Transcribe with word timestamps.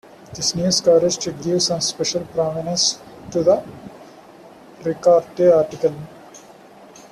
This 0.33 0.55
news 0.55 0.81
coverage 0.81 1.19
did 1.19 1.43
give 1.43 1.61
some 1.61 1.79
special 1.79 2.23
prominence 2.33 2.97
to 3.29 3.43
the 3.43 3.63
Ricaurte 4.81 5.55
article. 5.55 5.93